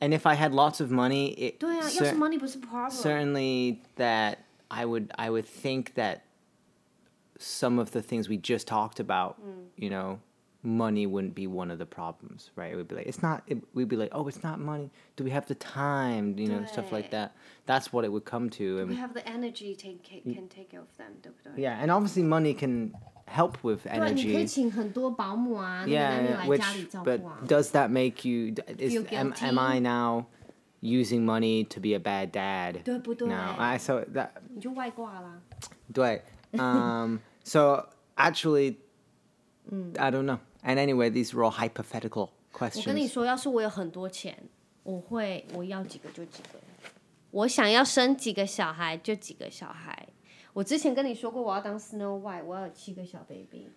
[0.00, 2.90] and if I had lots of money, it cer- money problem.
[2.92, 6.25] certainly that I would, I would think that
[7.37, 9.37] some of the things we just talked about,
[9.75, 10.19] you know,
[10.63, 12.71] money wouldn't be one of the problems, right?
[12.71, 14.91] It would be like, it's not, it, we'd be like, oh, it's not money.
[15.15, 16.37] Do we have the time?
[16.37, 17.17] You know, stuff like 对。
[17.17, 17.31] that.
[17.65, 18.79] That's what it would come to.
[18.79, 21.63] And We have the energy take ca- can take care of them，对不对？
[21.63, 22.93] yeah, and obviously money can
[23.25, 24.47] help with 对，你可以 energy.
[24.47, 27.39] 请很多保姆啊，那个男女 Yeah, 来 which 家里照 but 顾啊。
[27.47, 29.45] does that make you is Feel am, guilty?
[29.47, 30.25] am I now
[30.79, 32.83] using money to be a bad dad?
[32.83, 33.27] 对不对？
[33.27, 35.41] No, I so that 你就外挂啦。
[35.91, 36.21] 对
[36.55, 38.77] um so actually
[39.97, 40.39] I don't know.
[40.63, 43.09] And anyway, these are all hypothetical 我跟你 questions.
[43.09, 44.37] 说，要是我有很多钱，
[44.83, 46.59] 我会我要几个就几个，
[47.31, 50.07] 我想要生几个小孩就几个小孩。
[50.53, 53.69] 我之前跟你说过，我要当 Snow White，我要有七个小 baby。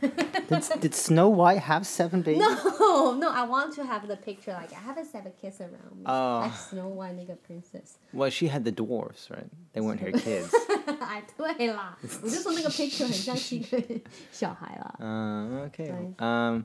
[0.00, 2.38] Did, did Snow White have seven babies?
[2.38, 5.98] No, no, I want to have the picture like I have a seven kids around
[5.98, 6.40] me, Oh.
[6.44, 7.98] like Snow White 那个 princess。
[8.14, 9.50] Well, she had the dwarfs, right?
[9.74, 10.50] They weren't her kids.
[11.10, 13.82] 哎，对啦，我就说那个 picture 很像七个
[14.30, 14.94] 小孩啦。
[15.00, 15.90] uh, okay.
[15.92, 16.14] Right.
[16.18, 16.64] Um,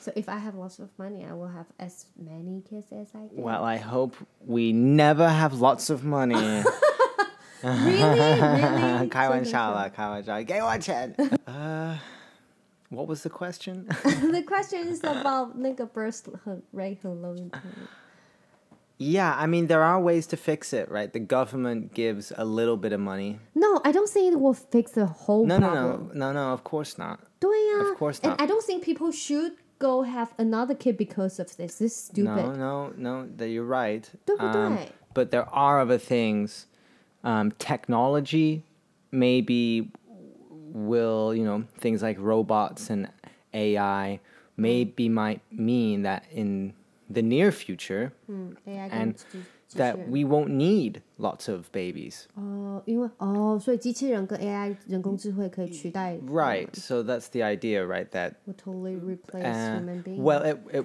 [0.00, 3.28] So if I have lots of money, I will have as many kids as I
[3.28, 3.36] can.
[3.36, 6.64] well, I hope we never have lots of money.
[7.62, 9.08] really, really.
[9.08, 11.14] 开玩笑啦，开玩笑，给我钱。
[11.46, 11.96] Uh,
[12.90, 13.84] what was the question?
[13.86, 17.60] The question is about 那个 burst 很 rate 很 low 的。
[18.98, 21.12] yeah, I mean there are ways to fix it, right?
[21.12, 23.38] The government gives a little bit of money.
[23.54, 26.10] No, I don't think it will fix the whole No, no, problem.
[26.14, 26.52] no, no, no.
[26.52, 27.18] Of course not.
[27.40, 28.40] 对呀、 Of course And not.
[28.40, 31.78] I don't think people should go have another kid because of this.
[31.78, 32.46] This is stupid.
[32.46, 33.26] No, no, no.
[33.36, 34.04] That you're right.
[34.24, 34.60] 对不对？
[34.62, 34.78] Um,
[35.14, 36.66] but there are other things.
[37.24, 38.62] Um, technology
[39.10, 39.90] maybe
[40.72, 43.08] will, you know, things like robots and
[43.52, 44.20] AI
[44.56, 46.74] maybe might mean that in
[47.12, 49.38] the near future 嗯，AI 跟 and 机机
[49.68, 52.24] 器 that 人 we won't need lots of babies.
[52.34, 56.68] 哦，因为哦，所以机器人跟 AI 人工智慧可以取代 Right.
[56.74, 58.08] So that's the idea, right?
[58.10, 60.20] That will totally replace Uh, human beings.
[60.20, 60.84] well, it, it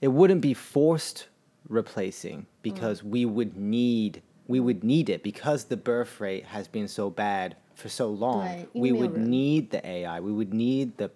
[0.00, 1.24] it wouldn't be forced
[1.68, 6.88] replacing because we would need we would need it because the birth rate has been
[6.88, 8.44] so bad for so long.
[8.46, 9.28] 对，因 We 为没有 would 人。
[9.30, 10.20] need the AI.
[10.20, 11.10] We would need the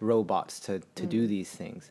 [0.00, 1.90] robots to to do these things.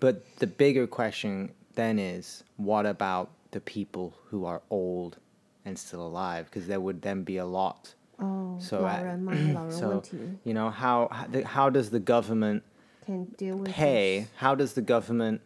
[0.00, 5.18] But the bigger question then is what about the people who are old
[5.64, 6.46] and still alive?
[6.46, 7.94] Because there would then be a lot.
[8.18, 10.02] Oh, so, uh, so
[10.44, 11.08] you know, how,
[11.44, 12.62] how does the government
[13.66, 14.20] pay?
[14.20, 14.28] This.
[14.36, 15.42] How does the government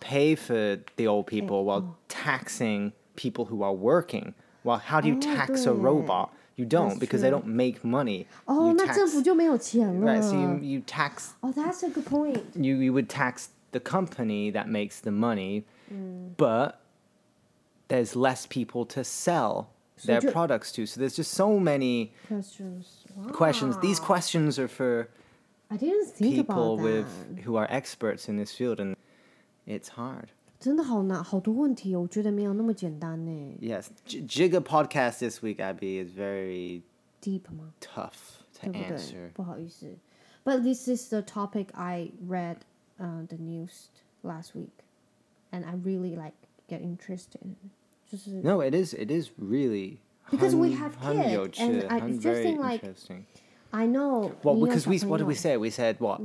[0.00, 1.96] pay for the old people while oh.
[2.08, 4.34] taxing people who are working?
[4.64, 6.34] Well, how do you oh, tax a robot?
[6.56, 8.26] You don't because they don't make money.
[8.46, 8.98] Oh, you tax,
[10.04, 11.32] right, so you, you tax.
[11.42, 12.44] Oh, that's a good point.
[12.54, 16.35] You you would tax the company that makes the money, Mm.
[16.37, 16.81] but
[17.87, 19.69] there's less people to sell
[20.05, 20.85] their ju- products to.
[20.85, 23.05] So there's just so many Questions.
[23.15, 23.31] Wow.
[23.31, 23.77] questions.
[23.81, 25.07] These questions are for
[25.69, 27.43] I didn't think people about with that.
[27.45, 28.95] who are experts in this field, and
[29.67, 30.29] it's hard.
[30.59, 33.57] 真的好难，好多问题哦，我觉得没有那么简单呢。
[33.61, 36.81] Yes, J- Jigga podcast this week, Abby, is very
[37.21, 37.73] Deep 吗？
[37.81, 39.29] tough to 对不对 answer.？
[39.33, 39.95] 不好意思。
[40.43, 42.57] But this is the topic I read
[42.99, 43.89] uh, the news
[44.23, 44.83] last week,
[45.51, 46.33] and I really like
[46.67, 47.41] get interested.
[48.09, 48.41] 就是。
[48.41, 48.93] No, it is.
[48.93, 49.97] It is really.
[50.31, 52.83] Because we 很- have 很 kids, 有趣， and I- 很 it's just very in, like,
[52.83, 53.23] interesting.
[53.71, 54.31] I know.
[54.41, 55.57] Well, 你有 because we小朋 what did we 友 say?
[55.57, 56.21] We said what?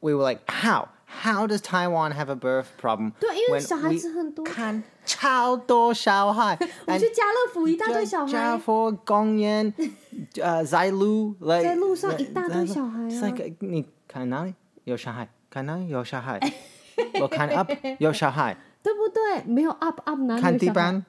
[0.00, 0.88] We were like, how?
[1.22, 3.12] how does Taiwan have a birth problem？
[3.20, 6.56] 对，因为小孩子很多，看超多小孩。
[6.86, 8.32] 我去家乐福一大堆小孩。
[8.32, 9.74] 家乐福公园，
[10.40, 13.20] 呃，在路，在路上一大堆小孩啊。
[13.26, 15.28] like 你看哪里有小孩？
[15.54, 16.40] 看哪里有小孩？
[17.20, 19.42] 我看 up 有小孩，对不对？
[19.44, 20.50] 没有 up up 哪里有小孩？
[20.50, 21.04] 看地板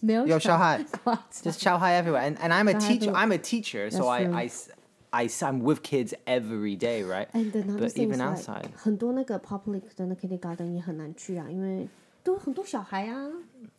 [0.00, 0.84] 没有有小孩，
[1.32, 3.12] just 小孩 everywhere。And and I'm a teacher.
[3.12, 4.50] I'm a teacher, so I I.
[5.16, 7.28] I I'm with kids every day, right?
[7.34, 11.86] And but even outside，、like, 很多那个 public 的那 kindergarten 也很难去啊，因为
[12.24, 13.30] 都很多小孩啊。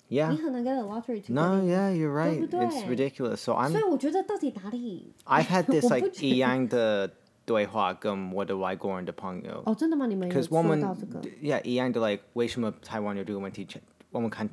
[0.08, 0.30] Yeah.
[0.32, 2.48] 你很难 get a lottery to No, yeah, you're right.
[2.48, 3.42] It's ridiculous.
[3.42, 3.72] So I'm.
[3.72, 5.12] 所以我觉得到底哪里？
[5.26, 7.12] I've had this like 一样的
[7.50, 9.62] 对话跟我的外国人的朋友。
[9.66, 10.06] 哦，真的吗？
[10.08, 11.22] 你们有说到这个？
[11.42, 13.68] Yeah，一样的 like 为什么台湾有这个问题？
[14.12, 14.50] 我们看。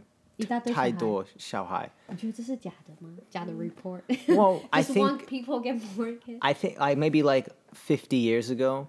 [0.75, 1.89] 太多小孩。
[2.09, 3.15] 我觉得这是假的吗？
[3.31, 6.39] 假的 report。Well, I think people get more kids.
[6.41, 8.89] I think like maybe like fifty years ago.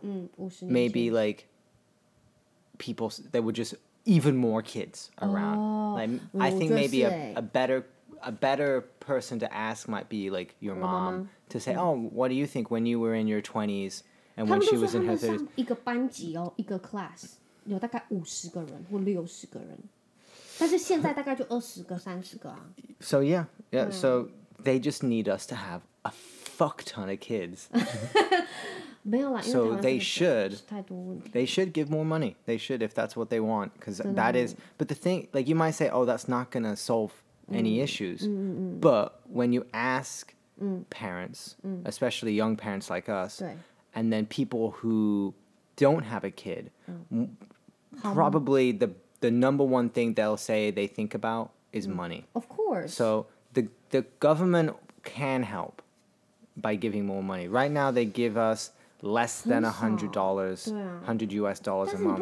[0.61, 1.45] Maybe like
[2.79, 5.95] people there were just even more kids around.
[5.95, 7.85] Like I think maybe a a better
[8.21, 12.35] a better person to ask might be like your mom to say, "Oh, what do
[12.35, 14.03] you think when you were in your twenties
[14.37, 17.33] and when she was in her thirties?" 一个班级哦，一个 class
[17.65, 19.77] 有大概五十个人或六十个人。
[20.59, 22.59] 但是现在大概就二十个、三十个啊。
[22.99, 23.89] So yeah, yeah.
[23.91, 24.29] So
[24.63, 27.67] they just need us to have a fuck ton of kids.
[29.01, 30.59] 没有啦， So they should.
[30.65, 31.29] 太多问题。
[31.31, 32.35] They should give more money.
[32.45, 34.55] They should if that's what they want, because that is.
[34.77, 37.11] But the thing, like you might say, oh, that's not gonna solve
[37.52, 37.82] any mm.
[37.82, 38.22] issues.
[38.22, 40.34] Mm, mm, but when you ask
[40.90, 43.42] parents, especially young parents like us,
[43.94, 45.34] and then people who
[45.76, 46.70] don't have a kid,
[47.14, 47.28] oh.
[48.02, 51.94] probably the the number one thing they'll say they think about is mm.
[51.94, 52.24] money.
[52.34, 52.94] Of course.
[52.94, 55.82] So the the government can help
[56.56, 57.48] by giving more money.
[57.48, 60.72] Right now they give us less than a hundred dollars,
[61.04, 62.18] hundred US dollars a month.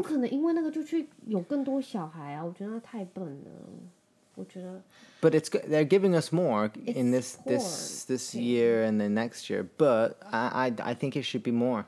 [5.21, 9.69] But it's they're giving us more in this this this year and the next year.
[9.77, 11.85] But I I I think it should be more.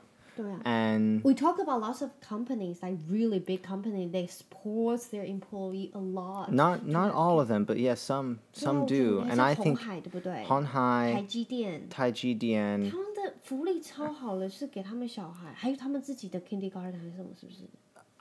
[0.64, 5.90] And we talk about lots of companies, like really big companies, they support their employee
[5.94, 6.52] a lot.
[6.52, 9.20] Not not all of them, but yes, some some do.
[9.20, 10.44] And I think 对不对？
[10.44, 17.60] 鸿海、台积电、台积电，他们的福利超好的，是给他们小孩，还有他们自己的 kindergarten 还是什么，是不是？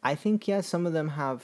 [0.01, 1.41] I think yes, some of them have.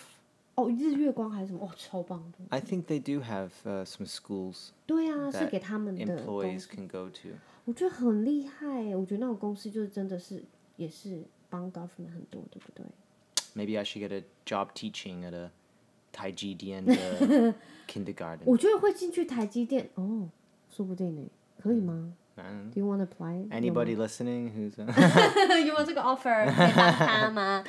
[0.56, 1.66] 哦，日月光还是什么？
[1.66, 2.38] 哦，超棒的。
[2.50, 4.68] I think they do have uh, some schools.
[4.86, 7.30] 对啊，是给他们的 employees can go to.
[7.64, 10.44] 我觉得很厉害，我觉得那种公司就是真的是。
[10.76, 12.84] 也是帮 government 很多，对不对
[13.54, 15.52] ？Maybe I should get a job teaching at a
[16.10, 17.54] 台积电的
[17.86, 18.40] kindergarten。
[18.44, 20.28] 我觉得会进去台积电哦，
[20.68, 21.22] 说不定呢，
[21.62, 23.47] 可以吗 ？Do you want to apply?
[23.51, 24.77] Anybody listening who's?
[24.77, 27.63] You want 这个 offer 可以当他吗？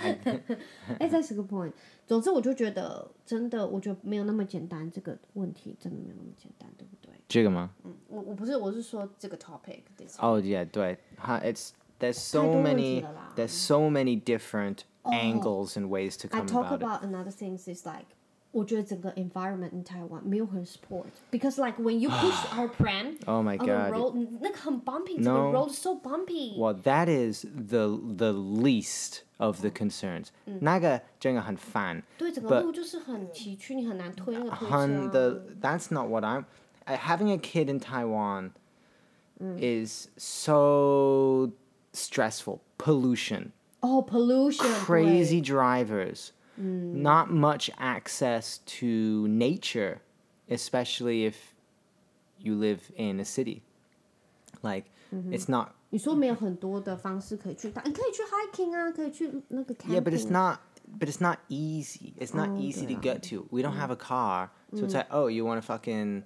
[0.99, 1.73] 哎，这是个 point。
[2.07, 4.91] 总之，我就觉得真的，我觉得没有那么简单。
[4.91, 7.13] 这个问题真的没有那么简单，对不对？
[7.29, 7.71] 这个吗？
[7.85, 9.83] 嗯，我我不是，我是说这个 topic。
[10.19, 13.05] 哦，yeah，对，它 it's。there's so many
[13.37, 17.09] there's so many different oh, angles and ways to come I talk about, it.
[17.11, 18.07] another thing is like
[18.55, 23.57] 我觉得整个 environment in Taiwan 没有很 support because like when you push our pram oh my
[23.57, 29.21] god road 那个很 bumpy no road is so bumpy well that is the the least
[29.39, 30.29] of the concerns
[30.61, 36.45] 那个真的很烦对整个路就是很崎岖你很难推那个推车很的 that's not what I'm
[36.87, 38.53] having a kid in Taiwan
[39.41, 41.53] is so
[41.93, 42.61] stressful.
[42.79, 43.53] Pollution.
[43.83, 44.67] Oh, pollution.
[44.75, 46.33] Crazy drivers.
[46.61, 47.03] Mm.
[47.03, 50.01] Not much access to nature,
[50.49, 51.55] especially if
[52.39, 53.63] you live in a city.
[54.63, 55.33] Like, mm-hmm.
[55.33, 55.75] it's not.
[55.91, 59.95] 你说没有很多的方式可以去，你可以去 hiking 啊，可以去那个 camping.
[59.95, 60.59] Yeah, but it's not.
[60.99, 62.15] But it's not easy.
[62.19, 63.47] It's not oh, easy to get to.
[63.51, 63.81] We don't mm.
[63.81, 64.99] have a car, so it's mm.
[64.99, 66.25] like, oh, you want to fucking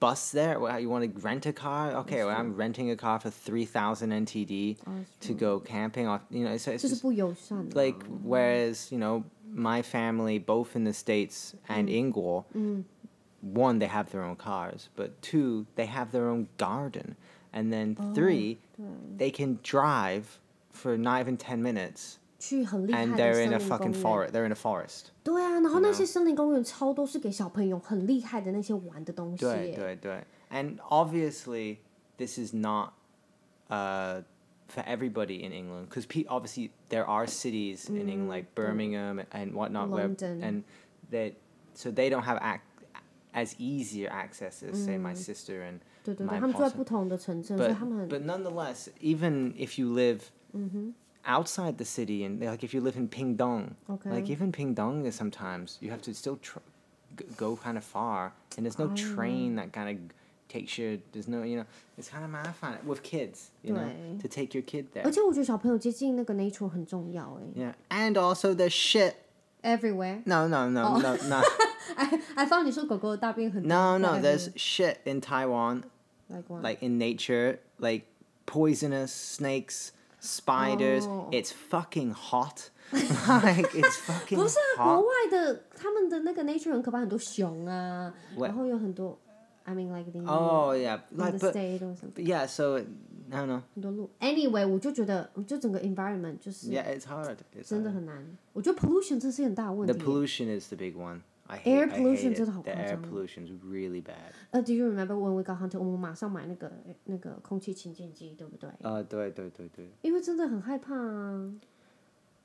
[0.00, 0.58] bus there?
[0.58, 1.92] Well, you want to rent a car?
[1.92, 4.76] Okay, well, I'm renting a car for three thousand NTD
[5.20, 6.06] to go camping.
[6.06, 7.04] Off, you know, it's, it's just
[7.74, 11.94] like whereas you know my family, both in the states and mm.
[11.96, 12.84] in Guo, mm.
[13.40, 17.16] one they have their own cars, but two they have their own garden,
[17.52, 18.58] and then oh, three
[19.16, 20.38] they can drive
[20.72, 24.31] for not even ten minutes 去很厉害的 they're in a fucking forest.
[24.31, 25.07] They're in a forest.
[25.23, 29.45] 对啊，然后那些森林公园超多是给小朋友很厉害的那些玩的东西。
[29.45, 31.77] 对对对，and obviously
[32.17, 32.93] this is not
[33.69, 34.23] uh
[34.67, 39.89] for everybody in England because obviously there are cities in England like Birmingham and whatnot
[39.89, 40.39] London.
[40.39, 40.63] where and
[41.11, 41.33] that
[41.73, 42.61] so they don't have ac
[43.33, 50.21] as easier access as say my sister and 对对对，他们住在不同的城镇，所以他们 but nonetheless even if you live
[51.25, 54.09] outside the city and like if you live in Pingdong, Okay.
[54.09, 56.59] like even Pingdong is sometimes you have to still tr-
[57.17, 59.97] g- go kind of far, and there's no train that kind of
[60.49, 60.99] takes you.
[61.13, 61.65] There's no, you know,
[61.97, 62.53] it's kind of mad
[62.85, 64.17] with kids, you know, 对。
[64.23, 65.03] to take your kid there.
[65.05, 67.43] 而且我觉得小朋友接近那个 nature 很重要哎。
[67.55, 69.13] Yeah, and also the shit.
[69.63, 70.23] Everywhere.
[70.25, 71.41] No, no, no, no, no,
[71.95, 74.19] I I found 你说狗狗的大便很 no, no.
[74.19, 75.83] 在 There's shit in Taiwan,
[76.29, 76.63] like what?
[76.63, 78.05] like in nature, like
[78.47, 81.05] poisonous snakes, spiders.
[81.05, 81.29] Oh.
[81.31, 82.69] It's fucking hot.
[82.91, 84.95] like it's fucking 不是啊， hot.
[84.95, 88.49] 国外的他们的那个 nature 很可怕，很多熊啊， What?
[88.49, 89.17] 然后有很多，
[89.63, 92.45] I mean like the Oh yeah, in like the but, state or something， but yeah.
[92.47, 93.61] So I don't know.
[93.73, 94.09] 很多路。
[94.19, 97.37] Anyway，我就觉得，就整个 environment 就是 Yeah, it's hard.
[97.57, 97.93] It's 真的 hard.
[97.93, 98.37] 很难。
[98.51, 100.05] 我觉得 pollution 这是很大的问 The 题耶。
[100.05, 101.21] pollution is the big one.
[101.47, 102.37] I hate, Air I hate pollution it.
[102.37, 103.01] 真的好 The 夸 air 张。
[103.03, 104.31] pollution is really bad.
[104.51, 105.79] 呃、d o you remember when we got hunted？
[105.79, 106.71] 我们马上买那个
[107.05, 108.69] 那个空气清净机，对不对？
[108.81, 111.53] 呃，对对对对因为真的很害怕啊。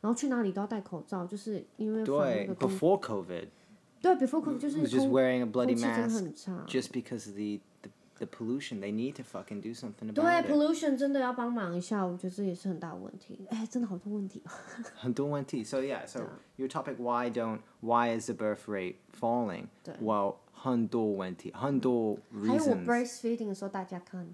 [0.01, 2.69] 然后去哪里都要戴口罩，就是因为防那对个空。
[2.71, 3.47] before COVID,
[4.01, 6.65] 对，before COVID 就是 was just 空 wearing a 空 bloody 气真的 mask 很差。
[6.69, 7.61] just because of the,
[8.21, 8.81] the the pollution.
[8.81, 10.51] They need to fucking do something 对 about it.
[10.51, 13.47] ，pollution 真的要帮忙一下，我觉得这也是很大的问题。
[13.51, 14.51] 哎，真的好多问题哦。
[14.95, 15.63] 很多问题.
[15.63, 16.21] So yeah, so
[16.57, 19.67] your topic why don't why is the birth rate falling?
[19.85, 22.85] 对 Well, 很多问题,很多还有我 reasons.
[22.87, 24.27] breastfeeding 的时候，大家看，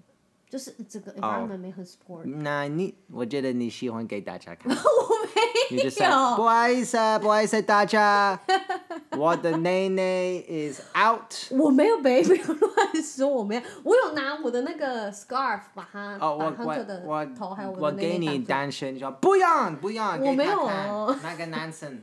[0.49, 2.23] 就是整个 environment 没很 support。
[2.25, 4.71] 那你我觉得你喜欢给大家看。
[4.71, 8.39] 我没 You just said, 不好意思，不好意思，大家，
[9.17, 11.51] 我的内内 is out。
[11.51, 18.47] 我没有没没有乱说，我没有，我有拿我的那个 scarf 把它哦，把我 Hunter 的我头还有我给你的内内挡住。
[18.47, 22.01] 单身，你说不用不用，我没有给他看哦那个男生，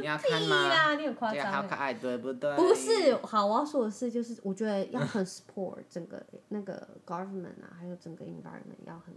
[0.00, 0.68] 你要屁看吗？
[0.68, 1.68] 啦，你很夸这个好张欸。
[1.68, 2.54] 可爱，对不对？
[2.56, 9.14] 不是，好，我要说的是，就是我觉得要很 support 整个那个 government 啊，还有整个 environment 要很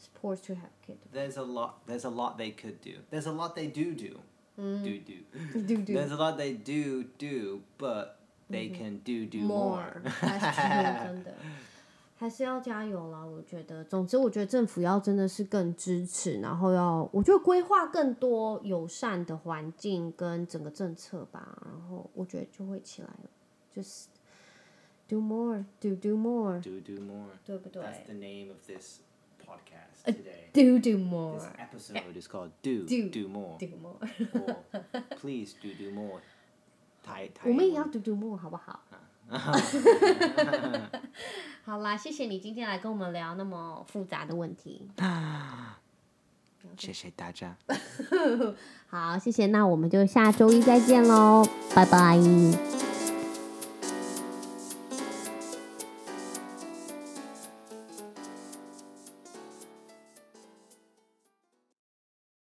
[0.00, 0.96] support to have kid。
[1.12, 1.74] There's a lot.
[1.86, 3.00] There's a lot they could do.
[3.10, 4.20] There's a lot they do do.
[4.58, 4.82] Mm.
[4.82, 5.12] Do do.
[5.52, 8.16] 对对 There's a lot they do do, but
[8.50, 10.00] they can do do more.
[10.02, 11.34] more，That's true，真的，
[12.16, 13.22] 还是要加油啦！
[13.22, 23.28] 我觉得，总之，我觉得政府要真的是更支持，然后要，我觉得规划更多友善的环境跟整个政策吧，然后我觉得就会起来了，
[23.70, 24.06] 就是
[25.06, 27.28] do more，do do more， Do do more.
[27.44, 29.00] 对不对 That's the name of this
[29.44, 33.09] podcast today.？do do This more，do episode is called Do Do.
[33.09, 33.57] Do More.
[35.19, 36.21] Please do do more.
[37.03, 38.81] 台台我们也要文 do do more，好不好？
[41.63, 44.89] 好啦，谢谢你今天来跟我们聊那么复杂的问题。
[46.77, 47.55] 谢谢大家。
[48.87, 52.19] 好，谢谢，那我们就下周一再见喽，拜拜。